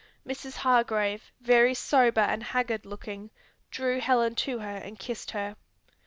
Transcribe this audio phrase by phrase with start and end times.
[0.27, 0.55] Mrs.
[0.57, 3.29] Hargrave, very sober and haggard looking,
[3.69, 5.55] drew Helen to her and kissed her.